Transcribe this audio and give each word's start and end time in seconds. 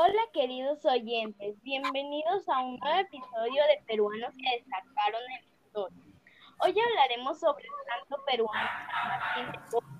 Hola 0.00 0.22
queridos 0.32 0.84
oyentes, 0.84 1.60
bienvenidos 1.64 2.48
a 2.48 2.60
un 2.60 2.78
nuevo 2.78 3.00
episodio 3.00 3.64
de 3.66 3.82
Peruanos 3.84 4.32
que 4.36 4.58
destacaron 4.58 5.20
en 5.22 5.30
la 5.32 5.40
historia. 5.56 6.04
Hoy 6.60 6.72
hablaremos 6.78 7.40
sobre 7.40 7.64
el 7.64 7.70
santo 7.84 8.16
peruano 8.24 8.68
San 8.92 9.08
Martín 9.08 9.50
de 9.50 9.58
Porres. 9.72 9.90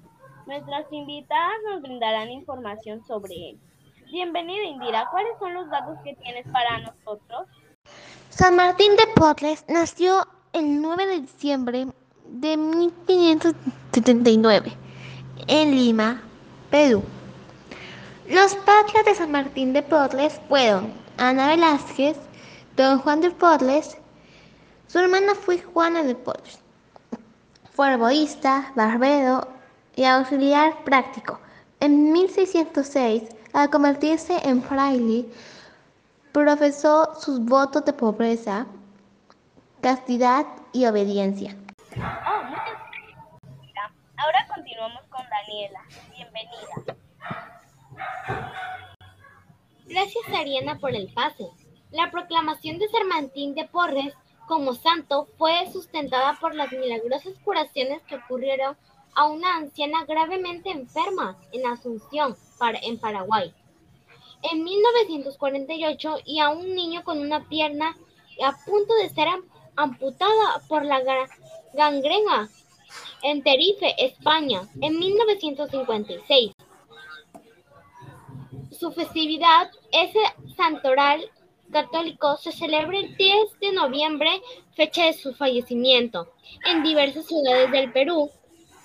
Nuestras 0.47 0.87
invitadas 0.93 1.57
nos 1.69 1.83
brindarán 1.83 2.31
información 2.31 3.05
sobre 3.09 3.35
él. 3.35 3.59
Bienvenida 4.13 4.63
Indira, 4.63 5.09
¿cuáles 5.11 5.37
son 5.41 5.55
los 5.55 5.69
datos 5.69 5.99
que 6.05 6.15
tienes 6.15 6.47
para 6.53 6.79
nosotros? 6.79 7.49
San 8.31 8.55
Martín 8.55 8.95
de 8.95 9.05
Porres 9.17 9.65
nació 9.67 10.29
el 10.53 10.81
9 10.81 11.07
de 11.07 11.23
diciembre 11.23 11.89
de 12.25 12.57
1579 12.57 14.77
en 15.49 15.73
Lima, 15.73 16.23
Perú. 16.71 17.03
Los 18.31 18.55
padres 18.57 19.07
de 19.07 19.15
San 19.15 19.31
Martín 19.31 19.73
de 19.73 19.83
Porres 19.83 20.39
fueron 20.51 20.93
Ana 21.17 21.49
Velázquez, 21.49 22.19
don 22.77 22.99
Juan 22.99 23.23
de 23.23 23.31
Porres, 23.31 23.97
su 24.87 24.99
hermana 24.99 25.35
fue 25.35 25.63
Juana 25.63 26.03
de 26.03 26.15
Porres. 26.15 26.63
Fue 27.73 27.89
arborista, 27.89 28.71
barbero 28.75 29.49
y 29.97 30.05
auxiliar 30.05 30.85
práctico. 30.85 31.41
En 31.81 32.13
1606, 32.13 33.23
al 33.55 33.71
convertirse 33.71 34.47
en 34.47 34.63
fraile, 34.63 35.25
profesó 36.33 37.15
sus 37.19 37.43
votos 37.43 37.87
de 37.87 37.95
pobreza, 37.95 38.67
castidad 39.81 40.45
y 40.75 40.85
obediencia. 40.85 41.57
Oh, 41.97 42.45
muchas 42.45 42.77
gracias. 42.93 43.17
Ahora 44.19 44.47
continuamos 44.55 45.03
con 45.09 45.23
Daniela. 45.31 45.81
Bienvenida. 46.15 46.99
Por 50.81 50.95
el 50.95 51.13
pase. 51.13 51.49
La 51.91 52.13
proclamación 52.13 52.79
de 52.79 52.89
San 52.91 53.09
Martín 53.09 53.57
de 53.57 53.65
Porres 53.65 54.15
como 54.47 54.73
santo 54.73 55.27
fue 55.37 55.67
sustentada 55.73 56.39
por 56.41 56.55
las 56.55 56.71
milagrosas 56.71 57.35
curaciones 57.43 58.03
que 58.05 58.15
ocurrieron 58.15 58.77
a 59.17 59.27
una 59.27 59.57
anciana 59.57 60.05
gravemente 60.05 60.71
enferma 60.71 61.37
en 61.51 61.67
Asunción, 61.67 62.37
en 62.83 63.01
Paraguay. 63.01 63.53
En 64.53 64.63
1948 64.63 66.19
y 66.25 66.39
a 66.39 66.51
un 66.51 66.73
niño 66.73 67.03
con 67.03 67.19
una 67.19 67.49
pierna 67.49 67.97
a 68.41 68.57
punto 68.65 68.95
de 68.95 69.11
ser 69.11 69.27
amputada 69.75 70.63
por 70.69 70.85
la 70.85 71.03
gangrena 71.75 72.49
en 73.25 73.43
Tenerife, 73.43 73.93
España, 73.99 74.69
en 74.81 75.01
1956. 75.01 76.53
Su 78.79 78.93
festividad, 78.93 79.73
ese 79.91 80.21
santoral 80.57 81.21
católico, 81.73 82.37
se 82.37 82.53
celebra 82.53 82.97
el 82.97 83.17
10 83.17 83.59
de 83.61 83.73
noviembre, 83.73 84.31
fecha 84.77 85.07
de 85.07 85.15
su 85.15 85.35
fallecimiento. 85.35 86.29
En 86.65 86.85
diversas 86.85 87.27
ciudades 87.27 87.73
del 87.73 87.91
Perú 87.91 88.31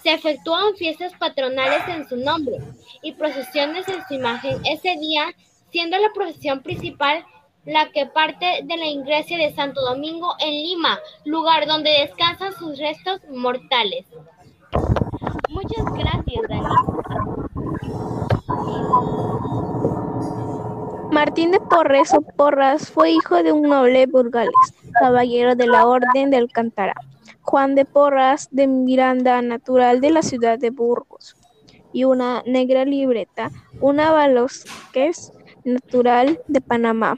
se 0.01 0.13
efectúan 0.13 0.75
fiestas 0.77 1.13
patronales 1.19 1.87
en 1.87 2.09
su 2.09 2.17
nombre 2.17 2.57
y 3.03 3.11
procesiones 3.11 3.87
en 3.87 4.03
su 4.07 4.15
imagen 4.15 4.59
ese 4.65 4.97
día, 4.97 5.27
siendo 5.71 5.95
la 5.99 6.11
procesión 6.11 6.63
principal 6.63 7.23
la 7.65 7.91
que 7.91 8.07
parte 8.07 8.61
de 8.63 8.77
la 8.77 8.87
iglesia 8.87 9.37
de 9.37 9.53
Santo 9.53 9.79
Domingo 9.81 10.33
en 10.39 10.53
Lima, 10.53 10.97
lugar 11.23 11.67
donde 11.67 11.91
descansan 11.91 12.51
sus 12.53 12.79
restos 12.79 13.21
mortales. 13.29 14.07
Muchas 15.49 15.85
gracias, 15.93 16.41
Dani. 16.49 16.65
Martín 21.25 21.51
de 21.51 21.61
Porres 21.61 22.13
o 22.13 22.21
Porras 22.21 22.91
fue 22.91 23.11
hijo 23.11 23.41
de 23.43 23.53
un 23.53 23.61
noble 23.61 24.07
burgalés, 24.07 24.51
caballero 24.99 25.55
de 25.55 25.67
la 25.67 25.87
Orden 25.87 26.29
de 26.29 26.35
Alcántara, 26.35 26.95
Juan 27.39 27.75
de 27.75 27.85
Porras 27.85 28.49
de 28.51 28.67
Miranda, 28.67 29.41
natural 29.41 30.01
de 30.01 30.09
la 30.09 30.21
ciudad 30.21 30.59
de 30.59 30.69
Burgos, 30.69 31.37
y 31.93 32.03
una 32.03 32.43
negra 32.45 32.83
libreta, 32.83 33.51
una 33.79 34.11
Valosquez, 34.11 35.31
natural 35.63 36.41
de 36.49 36.59
Panamá. 36.59 37.17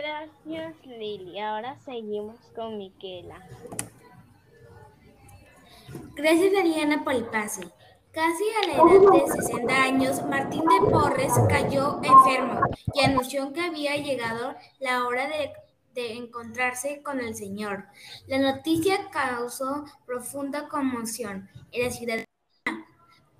Gracias, 0.00 0.74
Lili. 0.86 1.38
Ahora 1.40 1.78
seguimos 1.84 2.36
con 2.56 2.78
Miquela. 2.78 3.46
Gracias, 6.14 6.54
Ariana, 6.54 7.04
por 7.04 7.12
el 7.12 7.26
pase. 7.26 7.68
Casi 8.10 8.44
a 8.62 8.66
la 8.66 8.74
edad 8.76 9.12
de 9.12 9.42
60 9.42 9.82
años, 9.82 10.24
Martín 10.24 10.62
de 10.62 10.90
Porres 10.90 11.34
cayó 11.50 12.00
enfermo 12.02 12.62
y 12.94 13.04
anunció 13.04 13.52
que 13.52 13.60
había 13.60 13.96
llegado 13.96 14.54
la 14.78 15.06
hora 15.06 15.28
de, 15.28 15.52
encontrarse 15.94 17.02
con 17.02 17.20
el 17.20 17.34
Señor. 17.34 17.84
La 18.26 18.38
noticia 18.38 19.10
causó 19.10 19.84
profunda 20.06 20.66
conmoción 20.68 21.50
en 21.72 21.84
la 21.84 21.90
ciudad 21.90 22.24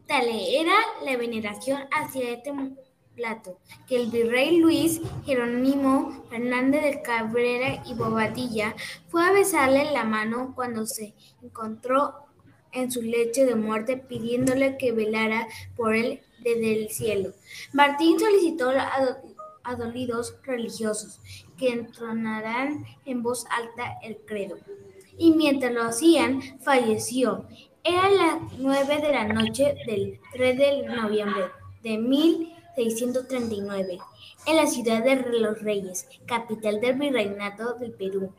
Tal 0.07 0.29
era 0.29 0.75
la 1.05 1.17
veneración 1.17 1.89
hacia 1.91 2.31
este 2.31 2.53
que 3.87 3.97
el 3.97 4.11
virrey 4.11 4.59
Luis 4.59 5.01
Jerónimo 5.27 6.25
Fernández 6.31 6.83
de 6.83 7.03
Cabrera 7.03 7.83
y 7.87 7.95
Bobadilla 7.95 8.75
fue 9.09 9.23
a 9.27 9.33
besarle 9.33 9.93
la 9.93 10.05
mano 10.05 10.53
cuando 10.55 10.87
se 10.87 11.15
encontró 11.43 12.15
en 12.73 12.91
su 12.91 13.03
lecho 13.03 13.45
de 13.45 13.57
muerte 13.57 13.97
pidiéndole 13.97 14.79
que 14.79 14.93
velara 14.93 15.49
por 15.77 15.95
él 15.95 16.21
desde 16.39 16.73
el 16.73 16.91
cielo. 16.91 17.33
Martín 17.73 18.19
solicitó 18.19 18.71
a 18.71 19.75
dolidos 19.75 20.37
religiosos 20.45 21.21
que 21.59 21.71
entonaran 21.71 22.85
en 23.05 23.23
voz 23.23 23.45
alta 23.51 23.99
el 24.03 24.17
credo. 24.25 24.57
Y 25.19 25.33
mientras 25.33 25.73
lo 25.73 25.83
hacían, 25.83 26.41
falleció. 26.61 27.45
Era 27.85 28.09
las 28.11 28.39
nueve 28.59 28.99
de 29.03 29.13
la 29.13 29.25
noche 29.25 29.75
del 29.87 30.19
3 30.33 30.59
de 30.59 30.83
noviembre 30.89 31.45
de 31.83 31.99
mil 31.99 32.55
639, 32.77 33.99
en 34.47 34.57
la 34.57 34.67
ciudad 34.67 35.03
de 35.05 35.17
Los 35.39 35.61
Reyes, 35.63 36.09
capital 36.27 36.81
del 36.81 36.99
virreinato 36.99 37.75
del 37.75 37.93
Perú. 37.93 38.33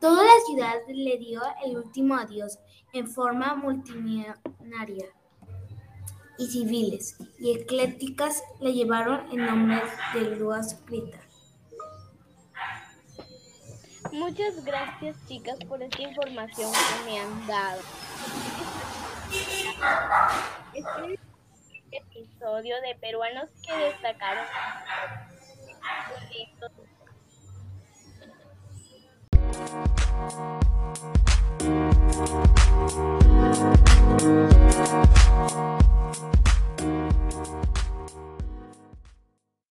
Toda 0.00 0.22
la 0.22 0.40
ciudad 0.46 0.74
le 0.88 1.18
dio 1.18 1.40
el 1.64 1.76
último 1.76 2.16
adiós 2.16 2.58
en 2.92 3.08
forma 3.08 3.54
multitudinaria 3.54 5.06
y 6.38 6.46
civiles 6.46 7.16
y 7.38 7.52
eclécticas 7.52 8.42
le 8.60 8.72
llevaron 8.72 9.30
en 9.30 9.46
nombre 9.46 9.82
de 10.14 10.36
Luas 10.36 10.84
Grita. 10.86 11.20
Muchas 14.12 14.64
gracias 14.64 15.16
chicas 15.26 15.58
por 15.68 15.82
esta 15.82 16.02
información 16.02 16.70
que 16.72 17.10
me 17.10 17.20
han 17.20 17.46
dado 17.46 17.80
este 21.92 22.20
episodio 22.20 22.80
de 22.80 22.94
peruanos 22.94 23.50
que 23.62 23.76
destacaron. 23.76 24.44